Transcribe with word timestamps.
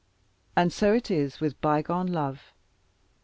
And 0.55 0.73
so 0.73 0.93
it 0.95 1.11
is 1.11 1.39
with 1.39 1.61
bygone 1.61 2.07
love. 2.07 2.53